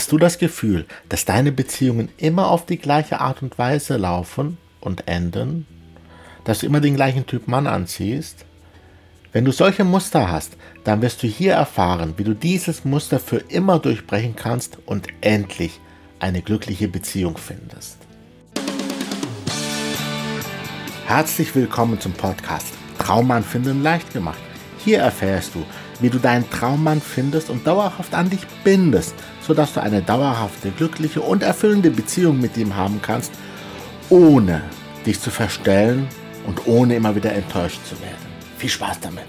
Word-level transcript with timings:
Hast 0.00 0.12
du 0.12 0.16
das 0.16 0.38
Gefühl, 0.38 0.86
dass 1.10 1.26
deine 1.26 1.52
Beziehungen 1.52 2.08
immer 2.16 2.48
auf 2.48 2.64
die 2.64 2.78
gleiche 2.78 3.20
Art 3.20 3.42
und 3.42 3.58
Weise 3.58 3.98
laufen 3.98 4.56
und 4.80 5.06
enden? 5.06 5.66
Dass 6.44 6.60
du 6.60 6.66
immer 6.66 6.80
den 6.80 6.96
gleichen 6.96 7.26
Typ 7.26 7.48
Mann 7.48 7.66
anziehst? 7.66 8.46
Wenn 9.34 9.44
du 9.44 9.52
solche 9.52 9.84
Muster 9.84 10.32
hast, 10.32 10.56
dann 10.84 11.02
wirst 11.02 11.22
du 11.22 11.26
hier 11.26 11.52
erfahren, 11.52 12.14
wie 12.16 12.24
du 12.24 12.32
dieses 12.32 12.86
Muster 12.86 13.20
für 13.20 13.36
immer 13.36 13.78
durchbrechen 13.78 14.36
kannst 14.36 14.78
und 14.86 15.08
endlich 15.20 15.80
eine 16.18 16.40
glückliche 16.40 16.88
Beziehung 16.88 17.36
findest. 17.36 17.98
Herzlich 21.04 21.54
willkommen 21.54 22.00
zum 22.00 22.14
Podcast 22.14 22.72
Traummann 22.98 23.44
finden 23.44 23.82
leicht 23.82 24.14
gemacht. 24.14 24.40
Hier 24.82 25.00
erfährst 25.00 25.54
du, 25.54 25.62
wie 26.00 26.08
du 26.08 26.18
deinen 26.18 26.48
Traummann 26.48 27.02
findest 27.02 27.50
und 27.50 27.66
dauerhaft 27.66 28.14
an 28.14 28.30
dich 28.30 28.46
bindest, 28.64 29.14
sodass 29.50 29.72
du 29.72 29.82
eine 29.82 30.00
dauerhafte, 30.00 30.70
glückliche 30.70 31.22
und 31.22 31.42
erfüllende 31.42 31.90
Beziehung 31.90 32.40
mit 32.40 32.56
ihm 32.56 32.76
haben 32.76 33.02
kannst, 33.02 33.32
ohne 34.08 34.62
dich 35.04 35.20
zu 35.20 35.30
verstellen 35.30 36.06
und 36.46 36.68
ohne 36.68 36.94
immer 36.94 37.16
wieder 37.16 37.32
enttäuscht 37.32 37.80
zu 37.84 38.00
werden. 38.00 38.28
Viel 38.58 38.70
Spaß 38.70 39.00
damit! 39.00 39.26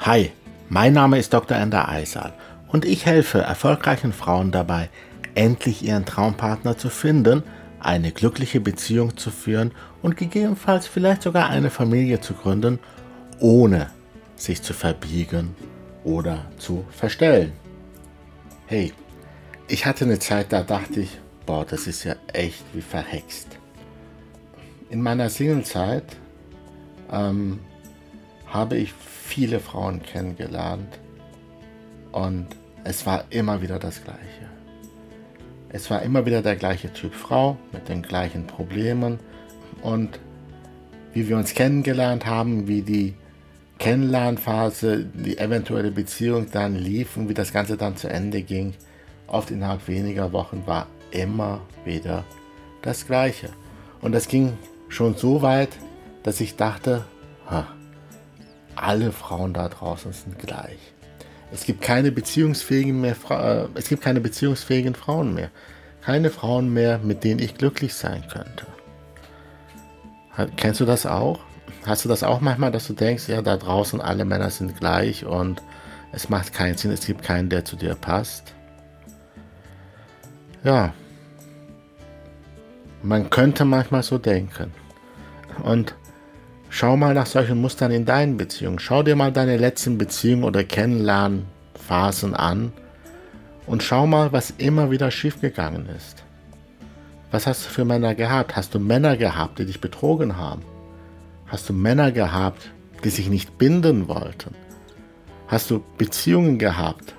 Hi, 0.00 0.32
mein 0.70 0.94
Name 0.94 1.18
ist 1.18 1.34
Dr. 1.34 1.54
Ender 1.54 1.86
Eisal 1.86 2.32
und 2.68 2.86
ich 2.86 3.04
helfe 3.04 3.42
erfolgreichen 3.42 4.14
Frauen 4.14 4.52
dabei, 4.52 4.88
endlich 5.34 5.84
ihren 5.84 6.06
Traumpartner 6.06 6.78
zu 6.78 6.88
finden, 6.88 7.42
eine 7.78 8.12
glückliche 8.12 8.60
Beziehung 8.60 9.18
zu 9.18 9.30
führen 9.30 9.72
und 10.00 10.16
gegebenenfalls 10.16 10.86
vielleicht 10.86 11.20
sogar 11.20 11.50
eine 11.50 11.68
Familie 11.68 12.22
zu 12.22 12.32
gründen, 12.32 12.78
ohne 13.38 13.90
sich 14.34 14.62
zu 14.62 14.72
verbiegen 14.72 15.54
oder 16.04 16.46
zu 16.56 16.86
verstellen. 16.90 17.52
Hey, 18.66 18.94
ich 19.68 19.86
hatte 19.86 20.04
eine 20.04 20.18
Zeit, 20.18 20.52
da 20.52 20.62
dachte 20.62 21.00
ich, 21.00 21.18
boah, 21.44 21.64
das 21.64 21.86
ist 21.86 22.04
ja 22.04 22.14
echt 22.32 22.64
wie 22.72 22.80
verhext. 22.80 23.58
In 24.90 25.02
meiner 25.02 25.28
Singlezeit 25.28 26.04
ähm, 27.10 27.58
habe 28.46 28.76
ich 28.76 28.92
viele 28.92 29.58
Frauen 29.58 30.02
kennengelernt 30.02 31.00
und 32.12 32.46
es 32.84 33.04
war 33.06 33.24
immer 33.30 33.60
wieder 33.62 33.78
das 33.78 34.02
Gleiche. 34.04 34.22
Es 35.70 35.90
war 35.90 36.02
immer 36.02 36.24
wieder 36.24 36.42
der 36.42 36.54
gleiche 36.54 36.92
Typ 36.92 37.12
Frau 37.12 37.56
mit 37.72 37.88
den 37.88 38.02
gleichen 38.02 38.46
Problemen 38.46 39.18
und 39.82 40.20
wie 41.12 41.28
wir 41.28 41.36
uns 41.36 41.54
kennengelernt 41.54 42.24
haben, 42.24 42.68
wie 42.68 42.82
die 42.82 43.14
Kennenlernphase, 43.78 45.04
die 45.12 45.38
eventuelle 45.38 45.90
Beziehung 45.90 46.46
dann 46.50 46.76
lief 46.76 47.16
und 47.16 47.28
wie 47.28 47.34
das 47.34 47.52
Ganze 47.52 47.76
dann 47.76 47.96
zu 47.96 48.08
Ende 48.08 48.42
ging, 48.42 48.74
oft 49.26 49.50
innerhalb 49.50 49.86
weniger 49.88 50.32
Wochen, 50.32 50.62
war 50.66 50.86
immer 51.10 51.60
wieder 51.84 52.24
das 52.82 53.06
Gleiche. 53.06 53.50
Und 54.00 54.12
das 54.12 54.28
ging 54.28 54.56
schon 54.88 55.14
so 55.14 55.42
weit, 55.42 55.70
dass 56.22 56.40
ich 56.40 56.56
dachte, 56.56 57.04
ha, 57.48 57.66
alle 58.74 59.12
Frauen 59.12 59.54
da 59.54 59.68
draußen 59.68 60.12
sind 60.12 60.38
gleich. 60.38 60.78
Es 61.52 61.64
gibt 61.64 61.80
keine 61.80 62.12
beziehungsfähigen 62.12 63.00
mehr, 63.00 63.16
äh, 63.30 63.68
es 63.74 63.88
gibt 63.88 64.02
keine 64.02 64.20
beziehungsfähigen 64.20 64.94
Frauen 64.94 65.34
mehr. 65.34 65.50
Keine 66.02 66.30
Frauen 66.30 66.72
mehr, 66.72 66.98
mit 66.98 67.24
denen 67.24 67.40
ich 67.40 67.56
glücklich 67.56 67.94
sein 67.94 68.24
könnte. 68.28 68.66
Kennst 70.56 70.80
du 70.80 70.84
das 70.84 71.06
auch? 71.06 71.40
Hast 71.86 72.04
du 72.04 72.08
das 72.08 72.22
auch 72.22 72.40
manchmal, 72.40 72.70
dass 72.70 72.86
du 72.86 72.92
denkst, 72.92 73.28
ja, 73.28 73.42
da 73.42 73.56
draußen 73.56 74.00
alle 74.00 74.24
Männer 74.24 74.50
sind 74.50 74.78
gleich 74.78 75.24
und 75.24 75.62
es 76.12 76.28
macht 76.28 76.52
keinen 76.52 76.76
Sinn, 76.76 76.90
es 76.90 77.06
gibt 77.06 77.22
keinen, 77.22 77.48
der 77.48 77.64
zu 77.64 77.76
dir 77.76 77.94
passt? 77.94 78.55
Ja, 80.66 80.92
man 83.00 83.30
könnte 83.30 83.64
manchmal 83.64 84.02
so 84.02 84.18
denken. 84.18 84.72
Und 85.62 85.94
schau 86.70 86.96
mal 86.96 87.14
nach 87.14 87.26
solchen 87.26 87.60
Mustern 87.60 87.92
in 87.92 88.04
deinen 88.04 88.36
Beziehungen. 88.36 88.80
Schau 88.80 89.04
dir 89.04 89.14
mal 89.14 89.30
deine 89.30 89.58
letzten 89.58 89.96
Beziehungen 89.96 90.42
oder 90.42 90.64
Kennenlernphasen 90.64 92.34
an 92.34 92.72
und 93.68 93.84
schau 93.84 94.08
mal, 94.08 94.32
was 94.32 94.54
immer 94.58 94.90
wieder 94.90 95.12
schiefgegangen 95.12 95.88
ist. 95.96 96.24
Was 97.30 97.46
hast 97.46 97.66
du 97.66 97.70
für 97.70 97.84
Männer 97.84 98.16
gehabt? 98.16 98.56
Hast 98.56 98.74
du 98.74 98.80
Männer 98.80 99.16
gehabt, 99.16 99.60
die 99.60 99.66
dich 99.66 99.80
betrogen 99.80 100.36
haben? 100.36 100.62
Hast 101.46 101.68
du 101.68 101.74
Männer 101.74 102.10
gehabt, 102.10 102.72
die 103.04 103.10
sich 103.10 103.28
nicht 103.28 103.56
binden 103.56 104.08
wollten? 104.08 104.52
Hast 105.46 105.70
du 105.70 105.84
Beziehungen 105.96 106.58
gehabt, 106.58 107.14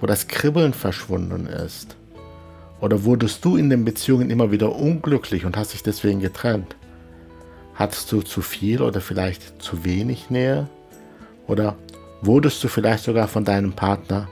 wo 0.00 0.08
das 0.08 0.26
Kribbeln 0.26 0.72
verschwunden 0.72 1.46
ist? 1.46 1.99
Oder 2.80 3.04
wurdest 3.04 3.44
du 3.44 3.56
in 3.56 3.68
den 3.68 3.84
Beziehungen 3.84 4.30
immer 4.30 4.50
wieder 4.50 4.74
unglücklich 4.74 5.44
und 5.44 5.56
hast 5.56 5.74
dich 5.74 5.82
deswegen 5.82 6.20
getrennt? 6.20 6.76
Hattest 7.74 8.10
du 8.12 8.22
zu 8.22 8.42
viel 8.42 8.82
oder 8.82 9.00
vielleicht 9.00 9.62
zu 9.62 9.84
wenig 9.84 10.30
Nähe? 10.30 10.68
Oder 11.46 11.76
wurdest 12.22 12.62
du 12.64 12.68
vielleicht 12.68 13.04
sogar 13.04 13.28
von 13.28 13.44
deinem 13.44 13.72
Partner 13.72 14.28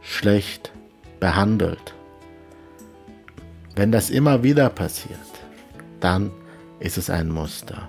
schlecht 0.00 0.72
behandelt? 1.20 1.94
Wenn 3.76 3.92
das 3.92 4.10
immer 4.10 4.42
wieder 4.42 4.68
passiert, 4.68 5.18
dann 6.00 6.30
ist 6.80 6.98
es 6.98 7.10
ein 7.10 7.28
Muster. 7.28 7.88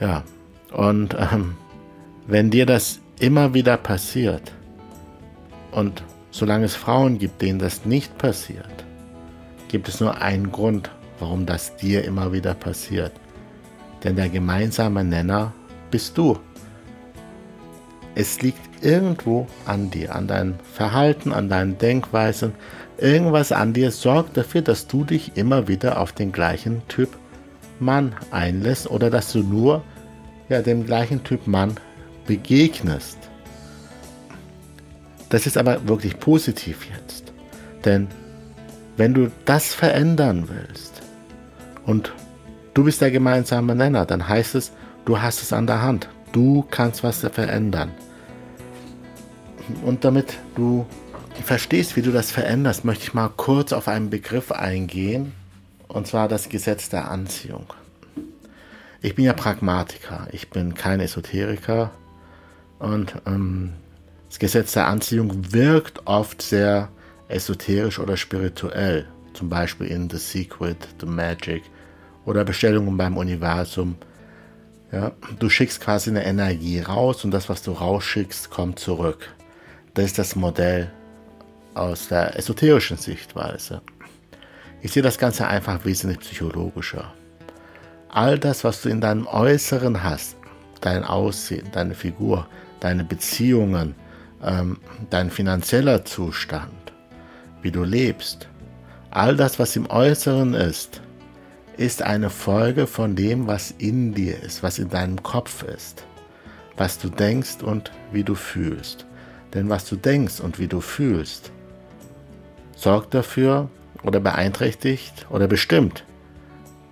Ja, 0.00 0.24
und 0.72 1.14
ähm, 1.18 1.56
wenn 2.26 2.50
dir 2.50 2.66
das 2.66 3.00
immer 3.20 3.54
wieder 3.54 3.76
passiert 3.76 4.52
und 5.72 6.02
solange 6.30 6.66
es 6.66 6.74
Frauen 6.74 7.18
gibt, 7.18 7.42
denen 7.42 7.58
das 7.58 7.84
nicht 7.84 8.16
passiert, 8.18 8.84
gibt 9.68 9.88
es 9.88 10.00
nur 10.00 10.20
einen 10.20 10.50
Grund, 10.50 10.90
warum 11.18 11.46
das 11.46 11.76
dir 11.76 12.04
immer 12.04 12.32
wieder 12.32 12.54
passiert. 12.54 13.12
Denn 14.04 14.16
der 14.16 14.28
gemeinsame 14.28 15.04
Nenner 15.04 15.52
bist 15.90 16.16
du. 16.16 16.38
Es 18.14 18.40
liegt 18.42 18.84
irgendwo 18.84 19.46
an 19.66 19.90
dir, 19.90 20.14
an 20.14 20.26
deinem 20.26 20.54
Verhalten, 20.74 21.32
an 21.32 21.48
deinen 21.48 21.78
Denkweisen. 21.78 22.52
Irgendwas 22.96 23.52
an 23.52 23.72
dir 23.72 23.90
sorgt 23.90 24.36
dafür, 24.36 24.62
dass 24.62 24.86
du 24.86 25.04
dich 25.04 25.36
immer 25.36 25.68
wieder 25.68 26.00
auf 26.00 26.12
den 26.12 26.32
gleichen 26.32 26.82
Typ 26.88 27.10
Mann 27.80 28.14
einlässt 28.30 28.90
oder 28.90 29.10
dass 29.10 29.32
du 29.32 29.40
nur 29.40 29.82
ja, 30.48 30.62
dem 30.62 30.84
gleichen 30.84 31.22
Typ 31.22 31.46
Mann 31.46 31.74
begegnest. 32.26 33.18
Das 35.28 35.46
ist 35.46 35.56
aber 35.56 35.86
wirklich 35.86 36.18
positiv 36.18 36.86
jetzt. 36.86 37.32
Denn 37.84 38.08
wenn 38.96 39.14
du 39.14 39.30
das 39.44 39.74
verändern 39.74 40.48
willst 40.48 41.02
und 41.84 42.12
du 42.74 42.84
bist 42.84 43.00
der 43.00 43.10
gemeinsame 43.10 43.74
Nenner, 43.74 44.06
dann 44.06 44.28
heißt 44.28 44.54
es, 44.54 44.72
du 45.04 45.20
hast 45.20 45.42
es 45.42 45.52
an 45.52 45.66
der 45.66 45.82
Hand. 45.82 46.08
Du 46.32 46.66
kannst 46.70 47.02
was 47.02 47.18
verändern. 47.20 47.90
Und 49.84 50.04
damit 50.04 50.38
du 50.56 50.86
verstehst, 51.44 51.96
wie 51.96 52.02
du 52.02 52.10
das 52.10 52.30
veränderst, 52.30 52.84
möchte 52.84 53.04
ich 53.04 53.14
mal 53.14 53.30
kurz 53.36 53.72
auf 53.72 53.88
einen 53.88 54.10
Begriff 54.10 54.50
eingehen, 54.50 55.32
und 55.88 56.06
zwar 56.06 56.28
das 56.28 56.48
Gesetz 56.48 56.88
der 56.88 57.10
Anziehung. 57.10 57.66
Ich 59.00 59.14
bin 59.14 59.24
ja 59.24 59.32
Pragmatiker, 59.32 60.28
ich 60.32 60.50
bin 60.50 60.74
kein 60.74 61.00
Esoteriker 61.00 61.90
und 62.78 63.14
ähm, 63.26 63.74
das 64.28 64.38
Gesetz 64.38 64.72
der 64.72 64.86
Anziehung 64.86 65.52
wirkt 65.52 66.06
oft 66.06 66.42
sehr 66.42 66.90
esoterisch 67.28 67.98
oder 67.98 68.16
spirituell, 68.16 69.06
zum 69.34 69.48
Beispiel 69.48 69.88
in 69.88 70.08
The 70.08 70.18
Secret, 70.18 70.76
The 71.00 71.06
Magic 71.06 71.62
oder 72.24 72.44
Bestellungen 72.44 72.96
beim 72.96 73.16
Universum. 73.16 73.96
Ja, 74.92 75.12
du 75.38 75.50
schickst 75.50 75.80
quasi 75.80 76.10
eine 76.10 76.24
Energie 76.24 76.80
raus 76.80 77.24
und 77.24 77.30
das, 77.30 77.48
was 77.48 77.62
du 77.62 77.72
rausschickst, 77.72 78.50
kommt 78.50 78.78
zurück. 78.78 79.28
Das 79.94 80.06
ist 80.06 80.18
das 80.18 80.36
Modell 80.36 80.90
aus 81.74 82.08
der 82.08 82.36
esoterischen 82.36 82.96
Sichtweise. 82.96 83.82
Ich 84.80 84.92
sehe 84.92 85.02
das 85.02 85.18
Ganze 85.18 85.46
einfach 85.46 85.84
wesentlich 85.84 86.20
psychologischer. 86.20 87.12
All 88.08 88.38
das, 88.38 88.64
was 88.64 88.82
du 88.82 88.88
in 88.88 89.00
deinem 89.00 89.26
Äußeren 89.26 90.02
hast, 90.02 90.36
dein 90.80 91.04
Aussehen, 91.04 91.68
deine 91.72 91.94
Figur, 91.94 92.46
deine 92.80 93.04
Beziehungen, 93.04 93.94
ähm, 94.42 94.78
dein 95.10 95.30
finanzieller 95.30 96.04
Zustand, 96.04 96.92
wie 97.62 97.70
du 97.70 97.84
lebst, 97.84 98.48
all 99.10 99.36
das, 99.36 99.58
was 99.58 99.76
im 99.76 99.90
Äußeren 99.90 100.54
ist, 100.54 101.00
ist 101.76 102.02
eine 102.02 102.30
Folge 102.30 102.86
von 102.86 103.14
dem, 103.14 103.46
was 103.46 103.70
in 103.70 104.14
dir 104.14 104.42
ist, 104.42 104.62
was 104.62 104.78
in 104.78 104.88
deinem 104.88 105.22
Kopf 105.22 105.62
ist, 105.62 106.04
was 106.76 106.98
du 106.98 107.08
denkst 107.08 107.62
und 107.62 107.92
wie 108.12 108.24
du 108.24 108.34
fühlst. 108.34 109.06
Denn 109.54 109.68
was 109.68 109.88
du 109.88 109.96
denkst 109.96 110.40
und 110.40 110.58
wie 110.58 110.66
du 110.66 110.80
fühlst, 110.80 111.52
sorgt 112.76 113.14
dafür 113.14 113.70
oder 114.02 114.20
beeinträchtigt 114.20 115.26
oder 115.30 115.46
bestimmt 115.46 116.04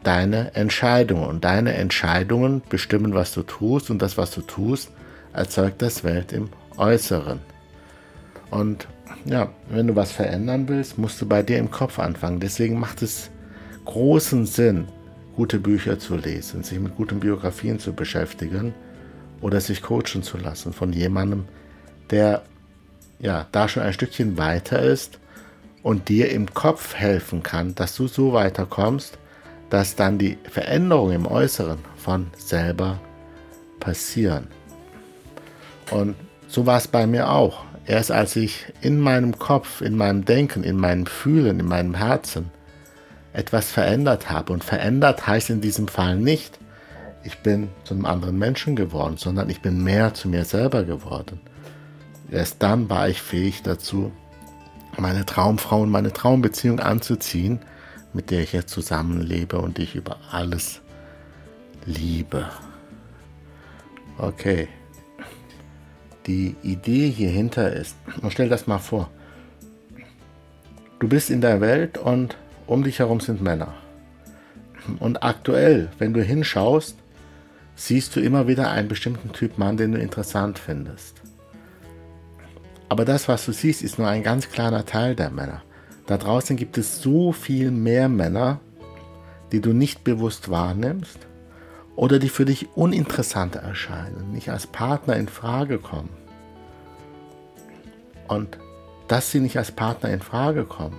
deine 0.07 0.55
Entscheidungen. 0.55 1.27
Und 1.27 1.45
deine 1.45 1.75
Entscheidungen 1.75 2.63
bestimmen, 2.69 3.15
was 3.15 3.35
du 3.35 3.43
tust. 3.43 3.91
Und 3.91 4.01
das, 4.01 4.17
was 4.17 4.31
du 4.31 4.41
tust, 4.41 4.91
erzeugt 5.33 5.83
das 5.83 6.05
Welt 6.05 6.33
im 6.33 6.49
Äußeren. 6.77 7.41
Und 8.51 8.87
ja, 9.25 9.51
wenn 9.69 9.87
du 9.87 9.97
was 9.97 10.13
verändern 10.13 10.69
willst, 10.69 10.99
musst 10.99 11.21
du 11.21 11.27
bei 11.27 11.43
dir 11.43 11.59
im 11.59 11.71
Kopf 11.71 11.99
anfangen. 11.99 12.41
Deswegen 12.41 12.79
macht 12.79 13.03
es 13.03 13.31
großen 13.85 14.47
Sinn, 14.47 14.89
gute 15.35 15.59
Bücher 15.59 15.99
zu 15.99 16.17
lesen, 16.17 16.63
sich 16.63 16.79
mit 16.79 16.97
guten 16.97 17.21
Biografien 17.21 17.79
zu 17.79 17.93
beschäftigen 17.93 18.75
oder 19.41 19.61
sich 19.61 19.83
coachen 19.83 20.23
zu 20.23 20.39
lassen 20.39 20.73
von 20.73 20.93
jemandem, 20.93 21.45
der 22.11 22.43
ja 23.19 23.47
da 23.53 23.69
schon 23.69 23.83
ein 23.83 23.93
Stückchen 23.93 24.39
weiter 24.39 24.81
ist 24.81 25.19
und 25.83 26.09
dir 26.09 26.31
im 26.31 26.53
Kopf 26.53 26.95
helfen 26.95 27.43
kann, 27.43 27.75
dass 27.75 27.97
du 27.97 28.09
so 28.09 28.33
weiterkommst, 28.33 29.19
dass 29.71 29.97
dann 29.97 30.19
die 30.19 30.39
Veränderungen 30.51 31.15
im 31.15 31.27
Äußeren 31.27 31.79
von 31.97 32.29
selber 32.37 33.01
passieren. 33.81 34.49
Und 35.91 36.17
so 36.49 36.67
war 36.67 36.79
es 36.79 36.89
bei 36.89 37.07
mir 37.07 37.31
auch. 37.31 37.65
Erst 37.87 38.11
als 38.11 38.37
ich 38.37 38.67
in 38.81 38.99
meinem 38.99 39.39
Kopf, 39.39 39.81
in 39.81 39.97
meinem 39.97 40.25
Denken, 40.25 40.65
in 40.65 40.77
meinem 40.77 41.07
Fühlen, 41.07 41.61
in 41.61 41.67
meinem 41.67 41.95
Herzen 41.95 42.51
etwas 43.33 43.71
verändert 43.71 44.31
habe. 44.31 44.53
Und 44.53 44.65
verändert 44.65 45.27
heißt 45.27 45.51
in 45.51 45.61
diesem 45.61 45.89
Fall 45.89 46.17
nicht, 46.17 46.59
ich 47.23 47.39
bin 47.39 47.69
zu 47.85 47.95
einem 47.95 48.07
anderen 48.07 48.39
Menschen 48.39 48.77
geworden, 48.77 49.17
sondern 49.17 49.51
ich 49.51 49.61
bin 49.61 49.83
mehr 49.83 50.15
zu 50.15 50.29
mir 50.29 50.45
selber 50.45 50.85
geworden. 50.85 51.41
Erst 52.31 52.63
dann 52.63 52.89
war 52.89 53.09
ich 53.09 53.21
fähig 53.21 53.63
dazu, 53.63 54.13
meine 54.97 55.27
Traumfrau 55.27 55.83
und 55.83 55.91
meine 55.91 56.13
Traumbeziehung 56.13 56.81
anzuziehen, 56.81 57.61
mit 58.13 58.31
der 58.31 58.41
ich 58.41 58.53
jetzt 58.53 58.71
zusammenlebe 58.71 59.59
und 59.59 59.79
die 59.79 59.83
ich 59.83 59.95
über 59.95 60.17
alles 60.31 60.81
liebe. 61.85 62.47
Okay. 64.19 64.69
Die 66.27 66.57
Idee 66.63 67.09
hierhinter 67.09 67.73
ist, 67.73 67.97
und 68.21 68.33
stell 68.33 68.49
das 68.49 68.67
mal 68.67 68.79
vor, 68.79 69.11
du 70.99 71.09
bist 71.09 71.31
in 71.31 71.41
der 71.41 71.61
Welt 71.61 71.99
und 71.99 72.37
um 72.67 72.83
dich 72.83 72.99
herum 72.99 73.21
sind 73.21 73.43
Männer. 73.43 73.75
Und 74.99 75.23
aktuell, 75.23 75.89
wenn 75.99 76.15
du 76.15 76.23
hinschaust, 76.23 76.97
siehst 77.77 78.17
du 78.17 78.21
immer 78.21 78.49
wieder 78.49 78.71
einen 78.71 78.89
bestimmten 78.89 79.33
Typ 79.33 79.59
Mann, 79.59 79.77
den 79.77 79.93
du 79.93 79.99
interessant 79.99 80.59
findest. 80.59 81.23
Aber 82.89 83.05
das, 83.05 83.29
was 83.29 83.45
du 83.47 83.53
siehst, 83.53 83.83
ist 83.83 83.99
nur 83.99 84.09
ein 84.09 84.23
ganz 84.23 84.49
kleiner 84.49 84.85
Teil 84.85 85.15
der 85.15 85.31
Männer. 85.31 85.63
Da 86.07 86.17
draußen 86.17 86.57
gibt 86.57 86.79
es 86.79 87.03
so 87.03 87.33
viel 87.33 87.71
mehr 87.71 88.09
Männer, 88.09 88.61
die 89.53 89.61
du 89.61 89.73
nicht 89.73 90.05
bewusst 90.05 90.51
wahrnimmst 90.51 91.19
oder 91.97 92.19
die 92.19 92.29
für 92.29 92.45
dich 92.45 92.69
uninteressant 92.77 93.57
erscheinen, 93.57 94.31
nicht 94.33 94.51
als 94.51 94.67
Partner 94.67 95.17
in 95.17 95.29
Frage 95.29 95.79
kommen. 95.79 96.11
Und 98.29 98.59
dass 99.09 99.31
sie 99.31 99.41
nicht 99.41 99.57
als 99.57 99.73
Partner 99.73 100.11
in 100.11 100.21
Frage 100.21 100.65
kommen, 100.65 100.99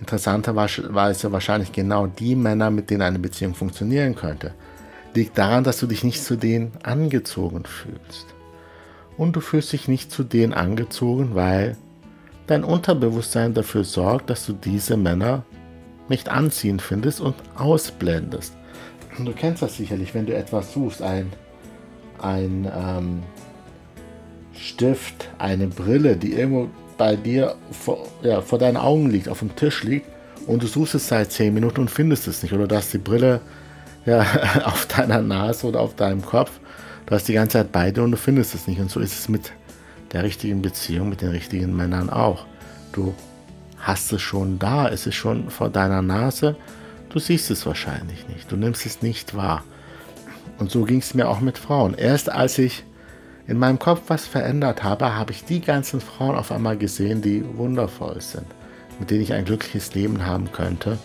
interessanterweise 0.00 1.32
wahrscheinlich 1.32 1.72
genau 1.72 2.06
die 2.06 2.34
Männer, 2.34 2.70
mit 2.70 2.90
denen 2.90 3.02
eine 3.02 3.18
Beziehung 3.18 3.54
funktionieren 3.54 4.14
könnte, 4.14 4.54
liegt 5.14 5.38
daran, 5.38 5.64
dass 5.64 5.78
du 5.78 5.86
dich 5.86 6.02
nicht 6.02 6.22
zu 6.22 6.36
denen 6.36 6.72
angezogen 6.82 7.64
fühlst. 7.64 8.26
Und 9.16 9.36
du 9.36 9.40
fühlst 9.40 9.72
dich 9.72 9.86
nicht 9.86 10.10
zu 10.10 10.24
denen 10.24 10.54
angezogen, 10.54 11.34
weil 11.34 11.76
dein 12.46 12.64
Unterbewusstsein 12.64 13.54
dafür 13.54 13.84
sorgt, 13.84 14.30
dass 14.30 14.46
du 14.46 14.52
diese 14.52 14.96
Männer 14.96 15.44
nicht 16.08 16.28
anziehend 16.28 16.82
findest 16.82 17.20
und 17.20 17.34
ausblendest. 17.56 18.54
Du 19.18 19.32
kennst 19.32 19.62
das 19.62 19.76
sicherlich, 19.76 20.14
wenn 20.14 20.26
du 20.26 20.34
etwas 20.34 20.72
suchst, 20.72 21.00
ein, 21.00 21.32
ein 22.20 22.70
ähm, 22.76 23.22
Stift, 24.52 25.28
eine 25.38 25.68
Brille, 25.68 26.16
die 26.16 26.32
irgendwo 26.32 26.68
bei 26.96 27.16
dir 27.16 27.54
vor, 27.70 28.06
ja, 28.22 28.40
vor 28.40 28.58
deinen 28.58 28.76
Augen 28.76 29.10
liegt, 29.10 29.28
auf 29.28 29.40
dem 29.40 29.54
Tisch 29.54 29.84
liegt 29.84 30.06
und 30.46 30.62
du 30.62 30.66
suchst 30.66 30.94
es 30.94 31.08
seit 31.08 31.30
10 31.32 31.54
Minuten 31.54 31.80
und 31.80 31.90
findest 31.90 32.26
es 32.28 32.42
nicht. 32.42 32.52
Oder 32.52 32.66
du 32.66 32.76
hast 32.76 32.92
die 32.92 32.98
Brille 32.98 33.40
ja, 34.04 34.26
auf 34.64 34.86
deiner 34.86 35.22
Nase 35.22 35.66
oder 35.66 35.80
auf 35.80 35.94
deinem 35.94 36.22
Kopf. 36.22 36.50
Du 37.06 37.14
hast 37.14 37.28
die 37.28 37.34
ganze 37.34 37.58
Zeit 37.58 37.72
beide 37.72 38.02
und 38.02 38.10
du 38.10 38.16
findest 38.16 38.54
es 38.54 38.66
nicht. 38.66 38.80
Und 38.80 38.90
so 38.90 39.00
ist 39.00 39.18
es 39.18 39.28
mit 39.28 39.52
der 40.12 40.22
richtigen 40.22 40.62
Beziehung 40.62 41.08
mit 41.08 41.20
den 41.20 41.30
richtigen 41.30 41.76
Männern 41.76 42.08
auch. 42.08 42.46
Du 42.92 43.14
hast 43.78 44.12
es 44.12 44.22
schon 44.22 44.58
da, 44.58 44.88
es 44.88 45.06
ist 45.06 45.16
schon 45.16 45.50
vor 45.50 45.68
deiner 45.68 46.02
Nase, 46.02 46.56
du 47.14 47.20
siehst 47.20 47.48
es 47.52 47.64
wahrscheinlich 47.64 48.26
nicht, 48.26 48.50
du 48.50 48.56
nimmst 48.56 48.84
es 48.86 49.00
nicht 49.00 49.36
wahr. 49.36 49.62
Und 50.58 50.72
so 50.72 50.82
ging 50.82 50.98
es 50.98 51.14
mir 51.14 51.28
auch 51.28 51.40
mit 51.40 51.58
Frauen. 51.58 51.94
Erst 51.94 52.28
als 52.28 52.58
ich 52.58 52.84
in 53.46 53.56
meinem 53.56 53.78
Kopf 53.78 54.02
was 54.08 54.26
verändert 54.26 54.82
habe, 54.82 55.14
habe 55.14 55.30
ich 55.30 55.44
die 55.44 55.60
ganzen 55.60 56.00
Frauen 56.00 56.34
auf 56.34 56.50
einmal 56.50 56.76
gesehen, 56.76 57.22
die 57.22 57.44
wundervoll 57.56 58.20
sind, 58.20 58.46
mit 58.98 59.10
denen 59.10 59.22
ich 59.22 59.32
ein 59.32 59.44
glückliches 59.44 59.94
Leben 59.94 60.26
haben 60.26 60.50
könnte 60.50 60.98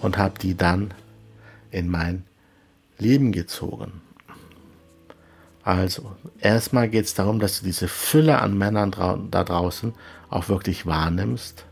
und 0.00 0.18
habe 0.18 0.34
die 0.40 0.56
dann 0.56 0.92
in 1.70 1.88
mein 1.88 2.24
Leben 2.98 3.30
gezogen. 3.30 4.00
Also, 5.62 6.16
erstmal 6.40 6.88
geht 6.88 7.04
es 7.04 7.14
darum, 7.14 7.38
dass 7.38 7.60
du 7.60 7.64
diese 7.64 7.86
Fülle 7.86 8.40
an 8.40 8.58
Männern 8.58 8.90
da 9.30 9.44
draußen 9.44 9.94
auch 10.28 10.48
wirklich 10.48 10.86
wahrnimmst. 10.86 11.66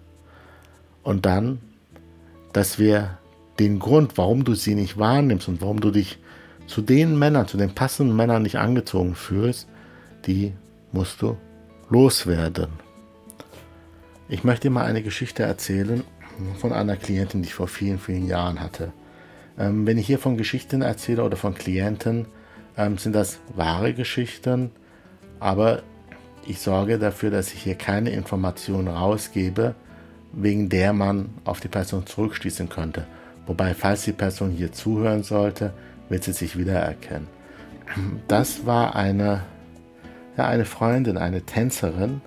Und 1.03 1.27
dann, 1.27 1.61
dass 2.53 2.79
wir 2.79 3.19
den 3.61 3.79
Grund, 3.79 4.17
warum 4.17 4.43
du 4.43 4.55
sie 4.55 4.75
nicht 4.75 4.99
wahrnimmst 4.99 5.47
und 5.47 5.61
warum 5.61 5.81
du 5.81 5.91
dich 5.91 6.19
zu 6.67 6.81
den 6.81 7.19
Männern, 7.19 7.47
zu 7.47 7.59
den 7.59 7.75
passenden 7.75 8.17
Männern 8.17 8.43
nicht 8.43 8.59
angezogen 8.59 9.15
fühlst, 9.15 9.69
die 10.27 10.53
musst 10.93 11.21
du 11.21 11.37
loswerden. 11.91 12.69
Ich 14.29 14.45
möchte 14.45 14.69
dir 14.69 14.75
mal 14.75 14.87
eine 14.87 15.03
Geschichte 15.03 15.43
erzählen 15.43 16.05
von 16.59 16.73
einer 16.73 16.97
Klientin, 16.97 17.43
die 17.43 17.49
ich 17.49 17.55
vor 17.55 17.69
vielen, 17.69 17.99
vielen 17.99 18.27
Jahren 18.27 18.61
hatte. 18.61 18.93
Ähm, 19.59 19.87
wenn 19.87 19.99
ich 19.99 20.07
hier 20.07 20.19
von 20.19 20.39
Geschichten 20.39 20.81
erzähle 20.81 21.25
oder 21.25 21.37
von 21.37 21.55
Klienten, 21.55 22.27
ähm, 22.79 22.97
sind 22.97 23.15
das 23.15 23.41
wahre 23.55 23.93
Geschichten, 23.93 24.71
aber 25.39 25.83
ich 26.47 26.61
sorge 26.61 26.99
dafür, 26.99 27.31
dass 27.31 27.53
ich 27.53 27.62
hier 27.62 27.75
keine 27.75 28.11
Informationen 28.11 28.89
rausgebe, 28.89 29.75
wegen 30.33 30.69
der 30.71 30.93
man 30.93 31.31
auf 31.45 31.61
die 31.61 31.69
Person 31.69 32.07
zurückschließen 32.07 32.69
könnte. 32.69 33.07
Wobei, 33.50 33.75
falls 33.75 34.05
die 34.05 34.12
Person 34.12 34.52
hier 34.52 34.70
zuhören 34.70 35.25
sollte, 35.25 35.73
wird 36.08 36.23
sie 36.23 36.32
sich 36.32 36.56
wiedererkennen. 36.56 37.26
Das 38.29 38.64
war 38.64 38.94
eine, 38.94 39.43
ja, 40.37 40.47
eine 40.47 40.64
Freundin, 40.64 41.19
eine 41.19 41.43
Tänzerin, 41.43 42.20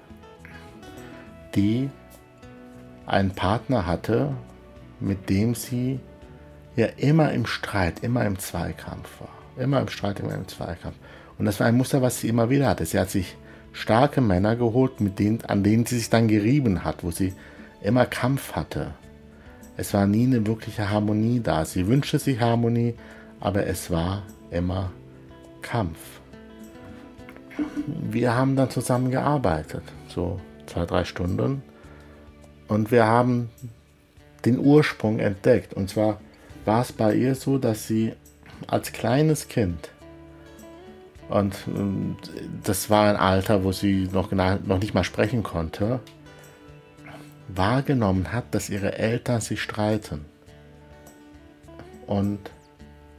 die 1.55 1.89
einen 3.05 3.31
Partner 3.31 3.87
hatte, 3.87 4.35
mit 4.99 5.29
dem 5.29 5.55
sie 5.55 6.01
ja 6.75 6.87
immer 6.97 7.31
im 7.31 7.45
Streit, 7.45 8.03
immer 8.03 8.25
im 8.25 8.37
Zweikampf 8.37 9.21
war. 9.21 9.63
Immer 9.63 9.79
im 9.79 9.87
Streit, 9.87 10.19
immer 10.19 10.35
im 10.35 10.49
Zweikampf. 10.49 10.97
Und 11.37 11.45
das 11.45 11.57
war 11.61 11.67
ein 11.67 11.77
Muster, 11.77 12.01
was 12.01 12.19
sie 12.19 12.27
immer 12.27 12.49
wieder 12.49 12.67
hatte. 12.67 12.85
Sie 12.85 12.99
hat 12.99 13.09
sich 13.09 13.37
starke 13.71 14.19
Männer 14.19 14.57
geholt, 14.57 14.99
mit 14.99 15.19
denen, 15.19 15.39
an 15.45 15.63
denen 15.63 15.85
sie 15.85 15.99
sich 15.99 16.09
dann 16.09 16.27
gerieben 16.27 16.83
hat, 16.83 17.01
wo 17.01 17.11
sie 17.11 17.33
immer 17.81 18.05
Kampf 18.05 18.57
hatte. 18.57 18.93
Es 19.75 19.93
war 19.93 20.05
nie 20.05 20.25
eine 20.25 20.45
wirkliche 20.45 20.89
Harmonie 20.89 21.39
da. 21.39 21.65
Sie 21.65 21.87
wünschte 21.87 22.19
sich 22.19 22.39
Harmonie, 22.39 22.95
aber 23.39 23.65
es 23.65 23.89
war 23.89 24.23
immer 24.51 24.91
Kampf. 25.61 25.97
Wir 27.85 28.35
haben 28.35 28.55
dann 28.55 28.69
zusammen 28.69 29.11
gearbeitet, 29.11 29.83
so 30.07 30.39
zwei, 30.67 30.85
drei 30.85 31.03
Stunden. 31.05 31.63
Und 32.67 32.91
wir 32.91 33.05
haben 33.05 33.49
den 34.45 34.59
Ursprung 34.59 35.19
entdeckt. 35.19 35.73
Und 35.73 35.89
zwar 35.89 36.19
war 36.65 36.81
es 36.81 36.91
bei 36.91 37.15
ihr 37.15 37.35
so, 37.35 37.57
dass 37.57 37.87
sie 37.87 38.13
als 38.67 38.91
kleines 38.91 39.47
Kind. 39.47 39.89
Und 41.29 41.55
das 42.63 42.89
war 42.89 43.09
ein 43.09 43.15
Alter, 43.15 43.63
wo 43.63 43.71
sie 43.71 44.07
noch, 44.11 44.31
noch 44.31 44.79
nicht 44.79 44.93
mal 44.93 45.03
sprechen 45.03 45.41
konnte, 45.41 45.99
wahrgenommen 47.47 48.31
hat, 48.31 48.45
dass 48.51 48.69
ihre 48.69 48.97
Eltern 48.97 49.41
sich 49.41 49.61
streiten. 49.61 50.25
Und 52.07 52.51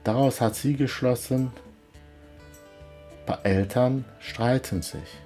daraus 0.02 0.40
hat 0.40 0.54
sie 0.54 0.76
geschlossen, 0.76 1.50
Eltern 3.44 4.04
streiten 4.20 4.82
sich. 4.82 5.20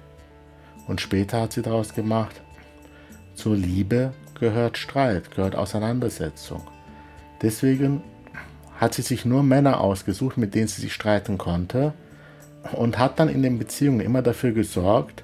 Und 0.87 1.01
später 1.01 1.41
hat 1.41 1.53
sie 1.53 1.61
daraus 1.61 1.93
gemacht, 1.93 2.41
zur 3.33 3.55
Liebe 3.55 4.13
gehört 4.39 4.77
Streit, 4.77 5.31
gehört 5.31 5.55
Auseinandersetzung. 5.55 6.61
Deswegen 7.41 8.03
hat 8.77 8.93
sie 8.93 9.01
sich 9.01 9.25
nur 9.25 9.43
Männer 9.43 9.81
ausgesucht, 9.81 10.37
mit 10.37 10.55
denen 10.55 10.67
sie 10.67 10.81
sich 10.81 10.93
streiten 10.93 11.37
konnte 11.37 11.93
und 12.73 12.97
hat 12.97 13.19
dann 13.19 13.29
in 13.29 13.41
den 13.41 13.57
Beziehungen 13.59 14.01
immer 14.01 14.21
dafür 14.21 14.51
gesorgt, 14.51 15.23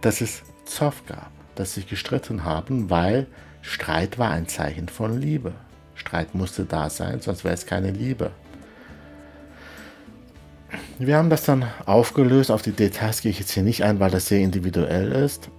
dass 0.00 0.20
es 0.20 0.42
Zoff 0.64 1.04
gab, 1.06 1.32
dass 1.58 1.74
sie 1.74 1.84
gestritten 1.84 2.44
haben, 2.44 2.90
weil 2.90 3.26
Streit 3.62 4.18
war 4.18 4.30
ein 4.30 4.48
Zeichen 4.48 4.88
von 4.88 5.20
Liebe. 5.20 5.52
Streit 5.94 6.34
musste 6.34 6.64
da 6.64 6.90
sein, 6.90 7.20
sonst 7.20 7.44
wäre 7.44 7.54
es 7.54 7.66
keine 7.66 7.90
Liebe. 7.90 8.30
Wir 10.98 11.16
haben 11.16 11.30
das 11.30 11.44
dann 11.44 11.64
aufgelöst. 11.86 12.50
Auf 12.50 12.62
die 12.62 12.72
Details 12.72 13.22
gehe 13.22 13.30
ich 13.30 13.38
jetzt 13.38 13.52
hier 13.52 13.62
nicht 13.62 13.84
ein, 13.84 14.00
weil 14.00 14.10
das 14.10 14.26
sehr 14.26 14.40
individuell 14.40 15.12
ist. 15.12 15.50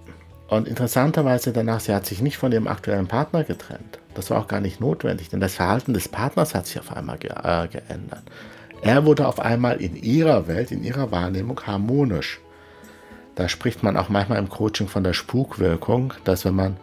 Und 0.48 0.66
interessanterweise 0.66 1.52
danach, 1.52 1.80
sie 1.80 1.94
hat 1.94 2.06
sich 2.06 2.20
nicht 2.20 2.36
von 2.36 2.52
ihrem 2.52 2.66
aktuellen 2.66 3.06
Partner 3.06 3.44
getrennt. 3.44 3.98
Das 4.14 4.30
war 4.30 4.40
auch 4.40 4.48
gar 4.48 4.60
nicht 4.60 4.80
notwendig, 4.80 5.28
denn 5.28 5.40
das 5.40 5.54
Verhalten 5.54 5.94
des 5.94 6.08
Partners 6.08 6.54
hat 6.54 6.66
sich 6.66 6.78
auf 6.80 6.94
einmal 6.96 7.18
ge 7.18 7.30
äh, 7.30 7.68
geändert. 7.68 8.22
Er 8.82 9.04
wurde 9.04 9.28
auf 9.28 9.38
einmal 9.40 9.80
in 9.80 9.94
ihrer 9.94 10.48
Welt, 10.48 10.72
in 10.72 10.82
ihrer 10.82 11.10
Wahrnehmung 11.10 11.60
harmonisch. 11.66 12.40
Da 13.40 13.48
spricht 13.48 13.82
man 13.82 13.96
auch 13.96 14.10
manchmal 14.10 14.38
im 14.38 14.50
Coaching 14.50 14.86
von 14.86 15.02
der 15.02 15.14
Spukwirkung, 15.14 16.12
dass 16.24 16.44
wenn 16.44 16.54
man 16.54 16.76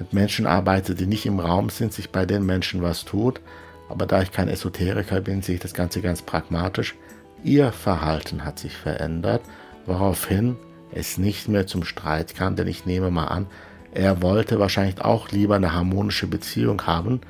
mit 0.00 0.12
Menschen 0.12 0.48
arbeitet, 0.48 0.98
die 0.98 1.06
nicht 1.06 1.26
im 1.26 1.38
Raum 1.38 1.68
sind, 1.68 1.92
sich 1.92 2.10
bei 2.10 2.26
den 2.26 2.44
Menschen 2.44 2.82
was 2.82 3.04
tut. 3.04 3.40
Aber 3.88 4.04
da 4.04 4.20
ich 4.20 4.32
kein 4.32 4.48
Esoteriker 4.48 5.20
bin, 5.20 5.42
sehe 5.42 5.54
ich 5.54 5.60
das 5.60 5.74
Ganze 5.74 6.00
ganz 6.00 6.20
pragmatisch. 6.20 6.96
Ihr 7.44 7.70
Verhalten 7.70 8.44
hat 8.44 8.58
sich 8.58 8.76
verändert, 8.76 9.42
woraufhin 9.86 10.56
es 10.92 11.18
nicht 11.18 11.46
mehr 11.46 11.68
zum 11.68 11.84
Streit 11.84 12.34
kam, 12.34 12.56
denn 12.56 12.66
ich 12.66 12.84
nehme 12.84 13.12
mal 13.12 13.28
an, 13.28 13.46
er 13.94 14.22
wollte 14.22 14.58
wahrscheinlich 14.58 15.00
auch 15.02 15.28
lieber 15.28 15.54
eine 15.54 15.72
harmonische 15.72 16.26
Beziehung 16.26 16.84
haben, 16.84 17.20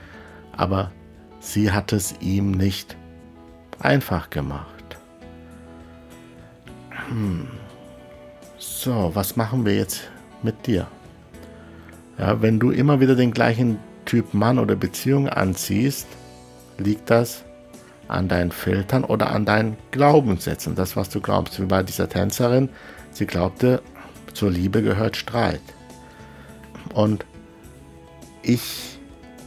aber 0.57 0.93
sie 1.41 1.73
hat 1.73 1.93
es 1.93 2.15
ihm 2.21 2.53
nicht 2.53 2.97
einfach 3.81 4.31
gemacht. 4.31 4.97
Hm. 7.11 7.49
So, 8.65 9.11
was 9.13 9.35
machen 9.35 9.67
wir 9.67 9.75
jetzt 9.75 10.03
mit 10.45 10.69
dir? 10.69 10.87
Ja, 12.17 12.41
wenn 12.43 12.61
du 12.61 12.71
immer 12.71 13.01
wieder 13.01 13.17
den 13.17 13.33
gleichen 13.33 13.81
Typ 14.05 14.35
Mann 14.35 14.61
oder 14.61 14.77
Beziehung 14.77 15.29
anziehst, 15.29 16.07
liegt 16.79 17.11
das 17.11 17.43
an 18.07 18.29
deinen 18.29 18.53
Filtern 18.53 19.03
oder 19.03 19.31
an 19.31 19.45
deinen 19.45 19.77
Glaubenssätzen. 19.91 20.77
Das, 20.77 20.95
was 20.95 21.09
du 21.09 21.21
glaubst, 21.21 21.61
wie 21.61 21.67
bei 21.67 21.83
dieser 21.83 22.09
Tänzerin, 22.09 22.69
sie 23.11 23.27
glaubte, 23.27 23.83
zur 24.33 24.53
Liebe 24.53 24.81
gehört 24.81 25.17
Streit. 25.17 25.61
Und 26.95 27.27
ich 28.43 28.97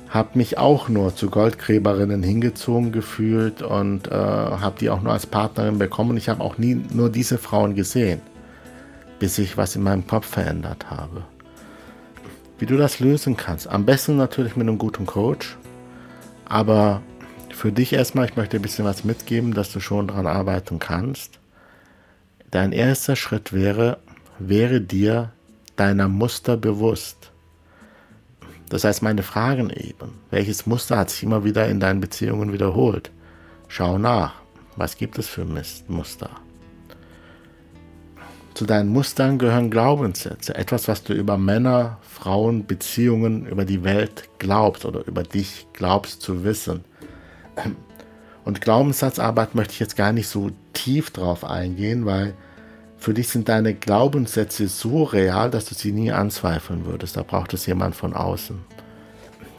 habe 0.09 0.37
mich 0.37 0.57
auch 0.57 0.89
nur 0.89 1.15
zu 1.15 1.29
Goldgräberinnen 1.29 2.21
hingezogen 2.21 2.91
gefühlt 2.91 3.61
und 3.61 4.09
äh, 4.09 4.11
habe 4.11 4.75
die 4.77 4.89
auch 4.89 5.01
nur 5.01 5.13
als 5.13 5.25
Partnerin 5.25 5.77
bekommen. 5.77 6.17
Ich 6.17 6.27
habe 6.27 6.43
auch 6.43 6.57
nie 6.57 6.75
nur 6.93 7.09
diese 7.09 7.37
Frauen 7.37 7.75
gesehen, 7.75 8.19
bis 9.19 9.37
ich 9.37 9.57
was 9.57 9.75
in 9.75 9.83
meinem 9.83 10.05
Kopf 10.07 10.27
verändert 10.27 10.89
habe. 10.89 11.23
Wie 12.57 12.65
du 12.65 12.77
das 12.77 12.99
lösen 12.99 13.35
kannst, 13.35 13.67
am 13.67 13.85
besten 13.85 14.15
natürlich 14.17 14.55
mit 14.55 14.67
einem 14.67 14.77
guten 14.77 15.05
Coach, 15.05 15.57
aber 16.45 17.01
für 17.49 17.71
dich 17.71 17.93
erstmal, 17.93 18.25
ich 18.25 18.35
möchte 18.35 18.57
ein 18.57 18.61
bisschen 18.61 18.85
was 18.85 19.03
mitgeben, 19.03 19.53
dass 19.53 19.71
du 19.71 19.79
schon 19.79 20.07
daran 20.07 20.27
arbeiten 20.27 20.79
kannst. 20.79 21.39
Dein 22.51 22.71
erster 22.71 23.15
Schritt 23.15 23.53
wäre, 23.53 23.97
wäre 24.39 24.81
dir 24.81 25.31
deiner 25.75 26.07
Muster 26.07 26.57
bewusst. 26.57 27.31
Das 28.69 28.83
heißt, 28.83 29.01
meine 29.01 29.23
Fragen 29.23 29.69
eben. 29.69 30.13
Welches 30.31 30.65
Muster 30.65 30.97
hat 30.97 31.09
sich 31.09 31.23
immer 31.23 31.43
wieder 31.43 31.67
in 31.67 31.79
deinen 31.79 32.01
Beziehungen 32.01 32.51
wiederholt? 32.51 33.11
Schau 33.67 33.97
nach. 33.97 34.35
Was 34.75 34.97
gibt 34.97 35.17
es 35.17 35.27
für 35.27 35.45
Muster? 35.87 36.31
Zu 38.55 38.65
deinen 38.65 38.87
Mustern 38.87 39.37
gehören 39.37 39.69
Glaubenssätze. 39.69 40.55
Etwas, 40.55 40.87
was 40.87 41.03
du 41.03 41.11
über 41.11 41.37
Männer, 41.37 41.97
Frauen, 42.01 42.65
Beziehungen, 42.65 43.45
über 43.47 43.65
die 43.65 43.83
Welt 43.83 44.29
glaubst 44.39 44.85
oder 44.85 45.05
über 45.05 45.23
dich 45.23 45.67
glaubst 45.73 46.21
zu 46.21 46.45
wissen. 46.45 46.85
Und 48.45 48.61
Glaubenssatzarbeit 48.61 49.55
möchte 49.55 49.73
ich 49.73 49.81
jetzt 49.81 49.97
gar 49.97 50.13
nicht 50.13 50.29
so 50.29 50.51
tief 50.71 51.11
drauf 51.11 51.43
eingehen, 51.43 52.05
weil 52.05 52.33
für 52.97 53.13
dich 53.13 53.27
sind 53.27 53.49
deine 53.49 53.73
Glaubenssätze 53.73 54.69
so 54.69 55.03
real, 55.03 55.51
dass 55.51 55.65
du 55.65 55.75
sie 55.75 55.91
nie 55.91 56.13
anzweifeln 56.13 56.85
würdest. 56.85 57.17
Da 57.17 57.23
braucht 57.23 57.53
es 57.53 57.65
jemand 57.65 57.93
von 57.93 58.13
außen. 58.13 58.57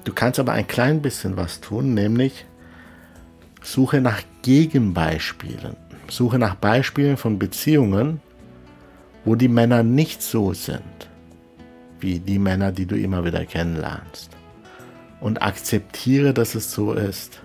Du 0.05 0.15
kannst 0.15 0.41
aber 0.41 0.53
ein 0.53 0.67
klein 0.67 1.03
bisschen 1.03 1.37
was 1.37 1.61
tun, 1.61 1.93
nämlich 1.93 2.47
suche 3.63 4.01
nach 4.01 4.23
Gegenbeispielen. 4.41 5.77
Suche 6.09 6.39
nach 6.39 6.55
Beispielen 6.55 7.19
von 7.19 7.39
Beziehungen, 7.39 8.23
wo 9.27 9.35
die 9.35 9.49
Männer 9.49 9.83
nicht 9.83 10.23
so 10.23 10.55
sind, 10.55 11.09
wie 11.99 12.21
die 12.21 12.39
Männer, 12.39 12.71
die 12.71 12.87
du 12.87 12.97
immer 12.97 13.25
wieder 13.25 13.45
kennenlernst. 13.45 14.31
Und 15.21 15.43
akzeptiere, 15.43 16.33
dass 16.33 16.55
es 16.55 16.71
so 16.71 16.93
ist. 16.93 17.41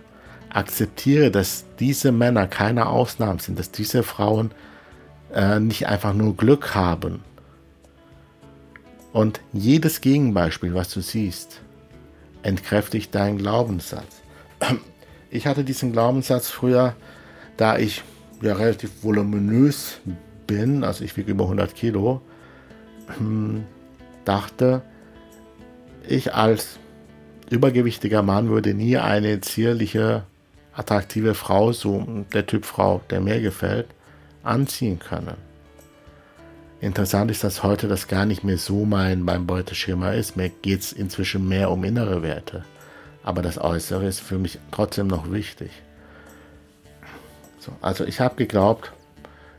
Akzeptiere, 0.50 1.32
dass 1.32 1.66
diese 1.80 2.12
Männer 2.12 2.48
keine 2.48 2.86
Ausnahmen 2.86 3.40
sind, 3.40 3.58
dass 3.58 3.72
diese 3.72 4.04
Frauen 4.04 4.52
äh, 5.34 5.60
nicht 5.60 5.88
einfach 5.88 6.14
nur 6.14 6.38
Glück 6.38 6.76
haben. 6.76 7.22
Und 9.12 9.42
jedes 9.52 10.02
Gegenbeispiel, 10.02 10.76
was 10.76 10.90
du 10.90 11.02
siehst, 11.02 11.62
entkräftigt 12.44 13.16
deinen 13.16 13.40
Glaubenssatz. 13.40 14.22
Ich 15.32 15.48
hatte 15.48 15.64
diesen 15.64 15.94
Glaubenssatz 15.94 16.50
früher, 16.50 16.96
da 17.58 17.78
ich 17.78 18.04
ja 18.42 18.54
relativ 18.54 19.04
voluminös 19.04 20.00
bin, 20.52 20.84
also 20.84 21.04
ich 21.04 21.16
wiege 21.16 21.32
über 21.32 21.46
100 21.46 21.74
Kilo, 21.76 22.22
hm, 23.18 23.64
dachte, 24.26 24.82
ich 26.08 26.34
als 26.34 26.78
übergewichtiger 27.50 28.22
Mann 28.22 28.50
würde 28.50 28.74
nie 28.74 28.98
eine 28.98 29.40
zierliche, 29.42 30.24
attraktive 30.74 31.36
Frau, 31.36 31.72
so 31.72 32.06
der 32.34 32.46
Typ 32.46 32.66
Frau, 32.66 33.02
der 33.10 33.22
mir 33.22 33.42
gefällt, 33.42 33.88
anziehen 34.44 35.00
können. 35.00 35.38
Interessant 36.82 37.30
ist, 37.30 37.44
dass 37.44 37.64
heute 37.64 37.88
das 37.88 38.08
gar 38.08 38.26
nicht 38.26 38.44
mehr 38.44 38.58
so 38.58 38.86
mein, 38.86 39.22
mein 39.22 39.46
Beuteschema 39.46 40.12
ist. 40.14 40.36
Mir 40.36 40.50
geht 40.50 40.80
es 40.80 40.94
inzwischen 40.94 41.48
mehr 41.48 41.70
um 41.70 41.84
innere 41.84 42.24
Werte. 42.24 42.66
Aber 43.24 43.42
das 43.44 43.60
Äußere 43.60 44.08
ist 44.08 44.20
für 44.20 44.40
mich 44.40 44.58
trotzdem 44.72 45.08
noch 45.08 45.32
wichtig. 45.32 45.70
So, 47.60 47.72
also 47.82 48.04
ich 48.04 48.20
habe 48.20 48.36
geglaubt, 48.36 48.92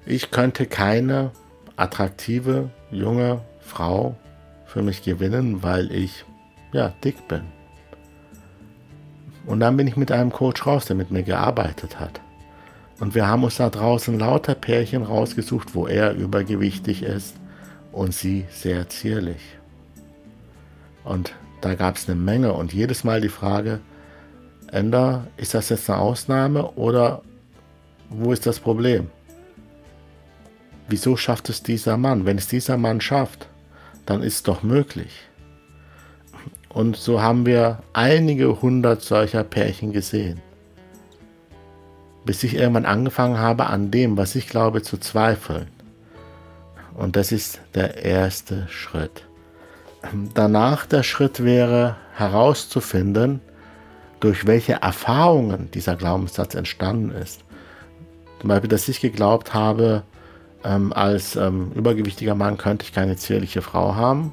ich 0.06 0.30
könnte 0.30 0.66
keine 0.66 1.30
attraktive 1.76 2.70
junge 2.90 3.40
Frau 3.60 4.16
für 4.66 4.82
mich 4.82 5.02
gewinnen, 5.02 5.62
weil 5.62 5.92
ich 5.92 6.24
ja 6.72 6.92
dick 7.04 7.28
bin. 7.28 7.42
Und 9.46 9.60
dann 9.60 9.76
bin 9.76 9.86
ich 9.86 9.96
mit 9.96 10.12
einem 10.12 10.32
Coach 10.32 10.66
raus, 10.66 10.86
der 10.86 10.96
mit 10.96 11.10
mir 11.10 11.22
gearbeitet 11.22 11.98
hat. 11.98 12.20
Und 13.00 13.14
wir 13.14 13.26
haben 13.26 13.42
uns 13.42 13.56
da 13.56 13.68
draußen 13.68 14.18
lauter 14.18 14.54
Pärchen 14.54 15.02
rausgesucht, 15.02 15.74
wo 15.74 15.86
er 15.86 16.14
übergewichtig 16.14 17.02
ist 17.02 17.34
und 17.90 18.14
sie 18.14 18.44
sehr 18.50 18.88
zierlich. 18.88 19.42
Und 21.04 21.34
da 21.60 21.74
gab 21.74 21.96
es 21.96 22.08
eine 22.08 22.18
Menge 22.18 22.52
und 22.52 22.72
jedes 22.72 23.02
Mal 23.02 23.20
die 23.20 23.28
Frage, 23.28 23.80
Ender, 24.68 25.26
ist 25.36 25.54
das 25.54 25.68
jetzt 25.68 25.90
eine 25.90 25.98
Ausnahme 25.98 26.70
oder 26.72 27.22
wo 28.08 28.32
ist 28.32 28.46
das 28.46 28.60
Problem? 28.60 29.10
Wieso 30.92 31.16
schafft 31.16 31.48
es 31.48 31.62
dieser 31.62 31.96
Mann? 31.96 32.26
Wenn 32.26 32.38
es 32.38 32.46
dieser 32.46 32.76
Mann 32.76 33.00
schafft, 33.00 33.48
dann 34.06 34.22
ist 34.22 34.34
es 34.34 34.42
doch 34.44 34.62
möglich. 34.62 35.22
Und 36.68 36.96
so 36.96 37.20
haben 37.20 37.46
wir 37.46 37.82
einige 37.92 38.62
hundert 38.62 39.02
solcher 39.02 39.42
Pärchen 39.42 39.92
gesehen 39.92 40.40
bis 42.24 42.44
ich 42.44 42.54
irgendwann 42.54 42.86
angefangen 42.86 43.38
habe, 43.38 43.66
an 43.66 43.90
dem, 43.90 44.16
was 44.16 44.34
ich 44.34 44.48
glaube, 44.48 44.82
zu 44.82 44.98
zweifeln. 44.98 45.68
Und 46.94 47.16
das 47.16 47.32
ist 47.32 47.60
der 47.74 48.04
erste 48.04 48.68
Schritt. 48.68 49.26
Danach 50.34 50.86
der 50.86 51.02
Schritt 51.02 51.42
wäre 51.42 51.96
herauszufinden, 52.14 53.40
durch 54.20 54.46
welche 54.46 54.74
Erfahrungen 54.74 55.70
dieser 55.72 55.96
Glaubenssatz 55.96 56.54
entstanden 56.54 57.10
ist. 57.10 57.44
Zum 58.40 58.48
Beispiel, 58.48 58.70
dass 58.70 58.88
ich 58.88 59.00
geglaubt 59.00 59.54
habe, 59.54 60.02
ähm, 60.64 60.92
als 60.92 61.36
ähm, 61.36 61.72
übergewichtiger 61.74 62.34
Mann 62.34 62.56
könnte 62.56 62.84
ich 62.84 62.92
keine 62.92 63.16
zierliche 63.16 63.62
Frau 63.62 63.94
haben. 63.94 64.32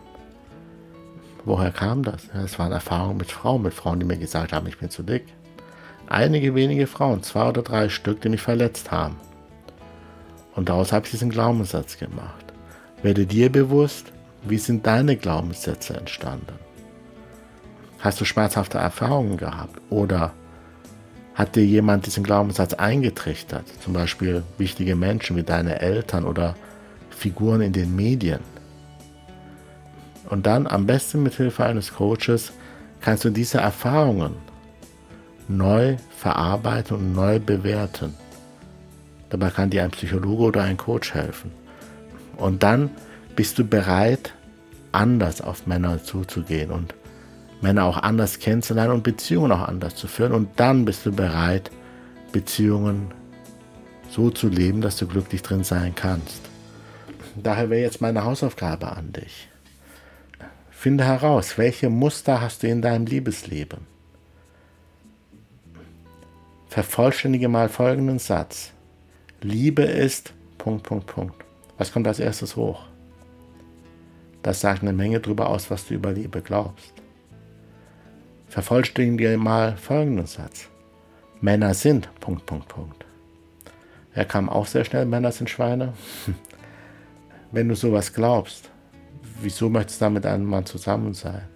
Woher 1.45 1.71
kam 1.71 2.03
das? 2.03 2.27
Es 2.33 2.59
waren 2.59 2.71
Erfahrungen 2.71 3.17
mit 3.17 3.31
Frauen, 3.31 3.61
mit 3.61 3.73
Frauen, 3.73 3.99
die 3.99 4.05
mir 4.05 4.17
gesagt 4.17 4.53
haben, 4.53 4.67
ich 4.67 4.77
bin 4.77 4.89
zu 4.89 5.03
dick 5.03 5.25
einige 6.09 6.55
wenige 6.55 6.87
Frauen, 6.87 7.23
zwei 7.23 7.47
oder 7.47 7.61
drei 7.61 7.87
Stück, 7.89 8.21
die 8.21 8.29
mich 8.29 8.41
verletzt 8.41 8.91
haben. 8.91 9.15
Und 10.55 10.69
daraus 10.69 10.91
habe 10.91 11.05
ich 11.05 11.11
diesen 11.11 11.29
Glaubenssatz 11.29 11.97
gemacht. 11.97 12.45
Werde 13.01 13.25
dir 13.25 13.51
bewusst, 13.51 14.11
wie 14.43 14.57
sind 14.57 14.85
deine 14.85 15.15
Glaubenssätze 15.15 15.95
entstanden? 15.95 16.53
Hast 17.99 18.19
du 18.19 18.25
schmerzhafte 18.25 18.77
Erfahrungen 18.77 19.37
gehabt? 19.37 19.79
Oder 19.89 20.33
hat 21.39 21.55
dir 21.55 21.65
jemand 21.65 22.05
diesen 22.05 22.25
Glaubenssatz 22.25 22.73
eingetrichtert? 22.73 23.63
Zum 23.81 23.93
Beispiel 23.93 24.43
wichtige 24.57 24.97
Menschen 24.97 25.37
wie 25.37 25.43
deine 25.43 25.79
Eltern 25.79 26.25
oder 26.25 26.55
Figuren 27.11 27.61
in 27.61 27.71
den 27.71 27.95
Medien. 27.95 28.41
Und 30.29 30.45
dann 30.45 30.67
am 30.67 30.85
besten 30.85 31.23
mit 31.23 31.35
Hilfe 31.35 31.63
eines 31.63 31.93
Coaches 31.93 32.51
kannst 32.99 33.23
du 33.23 33.29
diese 33.29 33.59
Erfahrungen 33.59 34.33
neu 35.47 35.95
verarbeiten 36.17 36.97
und 36.97 37.13
neu 37.13 37.39
bewerten. 37.39 38.15
Dabei 39.29 39.49
kann 39.49 39.69
dir 39.69 39.85
ein 39.85 39.91
Psychologe 39.91 40.43
oder 40.43 40.63
ein 40.63 40.75
Coach 40.75 41.13
helfen. 41.13 41.51
Und 42.35 42.63
dann 42.63 42.89
bist 43.37 43.57
du 43.57 43.63
bereit, 43.63 44.33
anders 44.91 45.39
auf 45.39 45.67
Männer 45.67 46.03
zuzugehen 46.03 46.69
und 46.69 46.93
Männer 47.61 47.85
auch 47.85 47.97
anders 47.97 48.39
kennenzulernen 48.39 48.93
und 48.93 49.03
Beziehungen 49.03 49.51
auch 49.51 49.67
anders 49.67 49.95
zu 49.95 50.07
führen. 50.07 50.33
Und 50.33 50.59
dann 50.59 50.85
bist 50.85 51.05
du 51.05 51.11
bereit, 51.11 51.71
Beziehungen 52.31 53.11
so 54.09 54.29
zu 54.29 54.47
leben, 54.47 54.81
dass 54.81 54.97
du 54.97 55.07
glücklich 55.07 55.41
drin 55.41 55.63
sein 55.63 55.93
kannst. 55.95 56.41
Daher 57.35 57.69
wäre 57.69 57.81
jetzt 57.81 58.01
meine 58.01 58.23
Hausaufgabe 58.23 58.91
an 58.91 59.13
dich. 59.13 59.49
Finde 60.71 61.03
heraus, 61.03 61.57
welche 61.57 61.89
Muster 61.89 62.41
hast 62.41 62.63
du 62.63 62.67
in 62.67 62.81
deinem 62.81 63.05
Liebesleben. 63.05 63.81
Vervollständige 66.67 67.49
mal 67.49 67.67
folgenden 67.67 68.19
Satz. 68.19 68.71
Liebe 69.41 69.83
ist 69.83 70.33
Punkt, 70.57 70.83
Punkt, 70.83 71.07
Punkt. 71.07 71.35
Was 71.77 71.91
kommt 71.91 72.07
als 72.07 72.19
erstes 72.19 72.55
hoch? 72.55 72.83
Das 74.43 74.61
sagt 74.61 74.81
eine 74.81 74.93
Menge 74.93 75.19
darüber 75.19 75.49
aus, 75.49 75.69
was 75.69 75.87
du 75.87 75.95
über 75.95 76.11
Liebe 76.11 76.41
glaubst. 76.41 76.93
Vervollständige 78.49 79.37
mal 79.37 79.77
folgenden 79.77 80.25
Satz. 80.25 80.69
Männer 81.39 81.73
sind 81.75 82.09
Punkt, 82.19 82.45
Punkt, 82.47 82.67
Punkt. 82.67 83.05
Er 84.13 84.25
kam 84.25 84.49
auch 84.49 84.65
sehr 84.65 84.83
schnell, 84.83 85.05
Männer 85.05 85.31
sind 85.31 85.49
Schweine. 85.49 85.93
Wenn 87.51 87.69
du 87.69 87.75
sowas 87.75 88.11
glaubst, 88.11 88.71
wieso 89.41 89.69
möchtest 89.69 90.01
du 90.01 90.05
da 90.05 90.09
mit 90.09 90.25
einem 90.25 90.45
Mann 90.45 90.65
zusammen 90.65 91.13
sein? 91.13 91.47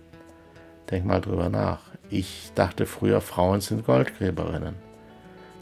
Denk 0.89 1.05
mal 1.05 1.19
drüber 1.19 1.50
nach. 1.50 1.81
Ich 2.09 2.51
dachte 2.53 2.85
früher, 2.85 3.21
Frauen 3.21 3.59
sind 3.59 3.85
Goldgräberinnen. 3.85 4.75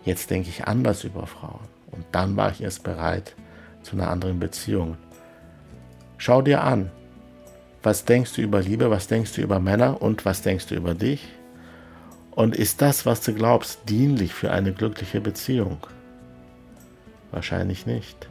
Jetzt 0.03 0.29
denke 0.29 0.49
ich 0.49 0.67
anders 0.67 1.05
über 1.05 1.27
Frauen. 1.27 1.67
Und 1.91 2.05
dann 2.11 2.35
war 2.35 2.51
ich 2.51 2.61
erst 2.61 2.83
bereit 2.83 3.35
zu 3.83 3.95
einer 3.95 4.09
anderen 4.09 4.39
Beziehung. 4.39 4.97
Schau 6.17 6.41
dir 6.41 6.61
an, 6.61 6.91
was 7.83 8.05
denkst 8.05 8.33
du 8.33 8.41
über 8.41 8.61
Liebe, 8.61 8.89
was 8.89 9.07
denkst 9.07 9.33
du 9.33 9.41
über 9.41 9.59
Männer 9.59 10.01
und 10.01 10.25
was 10.25 10.41
denkst 10.41 10.67
du 10.67 10.75
über 10.75 10.93
dich? 10.93 11.27
Und 12.31 12.55
ist 12.55 12.81
das, 12.81 13.05
was 13.05 13.21
du 13.21 13.33
glaubst, 13.33 13.89
dienlich 13.89 14.33
für 14.33 14.51
eine 14.51 14.71
glückliche 14.71 15.19
Beziehung? 15.19 15.79
Wahrscheinlich 17.31 17.85
nicht. 17.85 18.29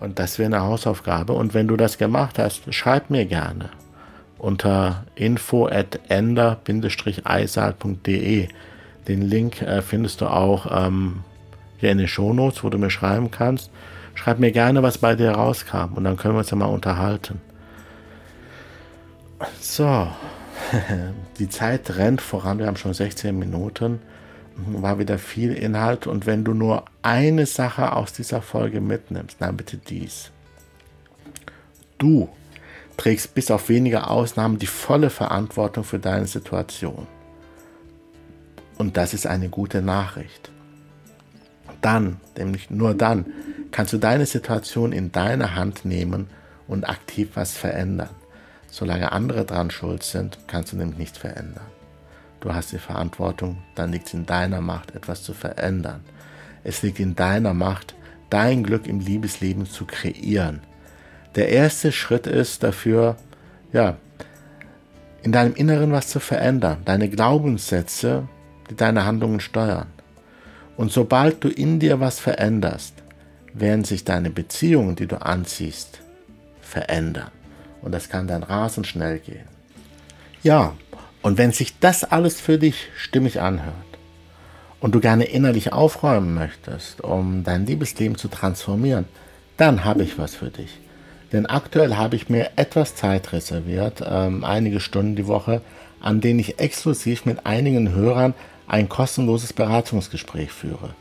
Und 0.00 0.18
das 0.18 0.38
wäre 0.38 0.46
eine 0.46 0.62
Hausaufgabe. 0.62 1.32
Und 1.32 1.54
wenn 1.54 1.68
du 1.68 1.76
das 1.76 1.98
gemacht 1.98 2.38
hast, 2.38 2.74
schreib 2.74 3.10
mir 3.10 3.26
gerne 3.26 3.70
unter 4.38 5.04
info 5.14 5.66
at 5.66 6.00
ender-eisal.de. 6.08 8.48
Den 9.08 9.22
Link 9.22 9.62
äh, 9.62 9.82
findest 9.82 10.20
du 10.20 10.26
auch 10.26 10.86
ähm, 10.86 11.24
hier 11.78 11.90
in 11.90 11.98
den 11.98 12.08
Shownotes, 12.08 12.64
wo 12.64 12.68
du 12.68 12.78
mir 12.78 12.90
schreiben 12.90 13.30
kannst. 13.30 13.70
Schreib 14.14 14.38
mir 14.38 14.52
gerne, 14.52 14.82
was 14.82 14.98
bei 14.98 15.14
dir 15.14 15.32
rauskam 15.32 15.94
und 15.94 16.04
dann 16.04 16.16
können 16.16 16.34
wir 16.34 16.40
uns 16.40 16.50
ja 16.50 16.56
mal 16.56 16.66
unterhalten. 16.66 17.40
So, 19.60 20.08
die 21.38 21.48
Zeit 21.48 21.96
rennt 21.96 22.20
voran, 22.20 22.58
wir 22.58 22.66
haben 22.66 22.76
schon 22.76 22.94
16 22.94 23.38
Minuten, 23.38 24.00
war 24.56 24.98
wieder 24.98 25.18
viel 25.18 25.52
Inhalt 25.52 26.06
und 26.06 26.26
wenn 26.26 26.44
du 26.44 26.54
nur 26.54 26.84
eine 27.02 27.46
Sache 27.46 27.92
aus 27.92 28.12
dieser 28.12 28.42
Folge 28.42 28.80
mitnimmst, 28.80 29.36
dann 29.40 29.56
bitte 29.56 29.76
dies. 29.76 30.30
Du 31.98 32.28
trägst 32.96 33.34
bis 33.34 33.50
auf 33.50 33.68
wenige 33.68 34.08
Ausnahmen 34.08 34.58
die 34.58 34.66
volle 34.66 35.10
Verantwortung 35.10 35.84
für 35.84 35.98
deine 35.98 36.26
Situation. 36.26 37.06
Und 38.78 38.96
das 38.96 39.14
ist 39.14 39.26
eine 39.26 39.48
gute 39.48 39.82
Nachricht. 39.82 40.50
Dann, 41.80 42.20
nämlich 42.36 42.70
nur 42.70 42.94
dann, 42.94 43.26
kannst 43.70 43.92
du 43.92 43.98
deine 43.98 44.26
Situation 44.26 44.92
in 44.92 45.12
deine 45.12 45.54
Hand 45.54 45.84
nehmen 45.84 46.28
und 46.66 46.88
aktiv 46.88 47.30
was 47.34 47.52
verändern. 47.52 48.10
Solange 48.74 49.12
andere 49.12 49.44
dran 49.44 49.70
schuld 49.70 50.02
sind, 50.02 50.36
kannst 50.48 50.72
du 50.72 50.76
nämlich 50.76 50.98
nichts 50.98 51.18
verändern. 51.18 51.68
Du 52.40 52.52
hast 52.52 52.72
die 52.72 52.78
Verantwortung, 52.78 53.58
dann 53.76 53.92
liegt 53.92 54.08
es 54.08 54.14
in 54.14 54.26
deiner 54.26 54.60
Macht, 54.60 54.96
etwas 54.96 55.22
zu 55.22 55.32
verändern. 55.32 56.00
Es 56.64 56.82
liegt 56.82 56.98
in 56.98 57.14
deiner 57.14 57.54
Macht, 57.54 57.94
dein 58.30 58.64
Glück 58.64 58.88
im 58.88 58.98
Liebesleben 58.98 59.64
zu 59.66 59.84
kreieren. 59.84 60.58
Der 61.36 61.50
erste 61.50 61.92
Schritt 61.92 62.26
ist 62.26 62.64
dafür, 62.64 63.14
ja, 63.72 63.96
in 65.22 65.30
deinem 65.30 65.54
Inneren 65.54 65.92
was 65.92 66.08
zu 66.08 66.18
verändern, 66.18 66.78
deine 66.84 67.08
Glaubenssätze, 67.08 68.26
die 68.68 68.74
deine 68.74 69.04
Handlungen 69.04 69.38
steuern. 69.38 69.86
Und 70.76 70.90
sobald 70.90 71.44
du 71.44 71.48
in 71.48 71.78
dir 71.78 72.00
was 72.00 72.18
veränderst, 72.18 72.94
werden 73.52 73.84
sich 73.84 74.02
deine 74.02 74.30
Beziehungen, 74.30 74.96
die 74.96 75.06
du 75.06 75.22
anziehst, 75.22 76.00
verändern. 76.60 77.30
Und 77.84 77.92
das 77.92 78.08
kann 78.08 78.26
dann 78.26 78.42
rasend 78.42 78.86
schnell 78.86 79.18
gehen. 79.18 79.44
Ja, 80.42 80.72
und 81.20 81.36
wenn 81.36 81.52
sich 81.52 81.78
das 81.78 82.02
alles 82.02 82.40
für 82.40 82.56
dich 82.58 82.88
stimmig 82.96 83.40
anhört 83.40 83.74
und 84.80 84.94
du 84.94 85.00
gerne 85.00 85.24
innerlich 85.24 85.72
aufräumen 85.72 86.34
möchtest, 86.34 87.02
um 87.02 87.44
dein 87.44 87.66
Liebesleben 87.66 88.16
zu 88.16 88.28
transformieren, 88.28 89.04
dann 89.58 89.84
habe 89.84 90.02
ich 90.02 90.18
was 90.18 90.34
für 90.34 90.50
dich. 90.50 90.80
Denn 91.32 91.44
aktuell 91.46 91.96
habe 91.96 92.16
ich 92.16 92.30
mir 92.30 92.52
etwas 92.56 92.94
Zeit 92.94 93.32
reserviert, 93.32 94.02
ähm, 94.06 94.44
einige 94.44 94.80
Stunden 94.80 95.14
die 95.14 95.26
Woche, 95.26 95.60
an 96.00 96.22
denen 96.22 96.40
ich 96.40 96.58
exklusiv 96.58 97.26
mit 97.26 97.44
einigen 97.44 97.92
Hörern 97.92 98.32
ein 98.66 98.88
kostenloses 98.88 99.52
Beratungsgespräch 99.52 100.52
führe. 100.52 100.94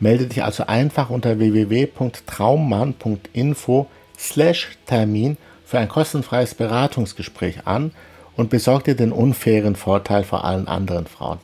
Melde 0.00 0.26
dich 0.26 0.42
also 0.42 0.66
einfach 0.66 1.10
unter 1.10 1.38
www.traummann.info 1.38 3.90
slash 4.18 4.70
Termin 4.86 5.36
für 5.64 5.78
ein 5.78 5.88
kostenfreies 5.88 6.54
Beratungsgespräch 6.54 7.66
an 7.66 7.92
und 8.36 8.50
besorg 8.50 8.84
dir 8.84 8.94
den 8.94 9.12
unfairen 9.12 9.76
Vorteil 9.76 10.24
vor 10.24 10.44
allen 10.44 10.68
anderen 10.68 11.06
Frauen. 11.06 11.38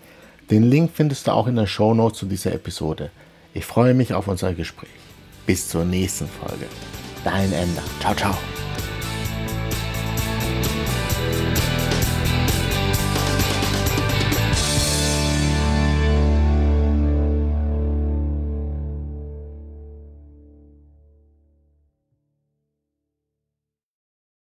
Den 0.50 0.64
Link 0.64 0.90
findest 0.92 1.26
du 1.26 1.32
auch 1.32 1.46
in 1.46 1.56
der 1.56 1.66
Shownote 1.66 2.16
zu 2.16 2.26
dieser 2.26 2.52
Episode. 2.52 3.10
Ich 3.54 3.64
freue 3.64 3.94
mich 3.94 4.14
auf 4.14 4.28
unser 4.28 4.52
Gespräch. 4.54 4.90
Bis 5.46 5.68
zur 5.68 5.84
nächsten 5.84 6.28
Folge. 6.28 6.66
Dein 7.24 7.52
Ender. 7.52 7.82
Ciao, 8.00 8.14
ciao. 8.14 8.69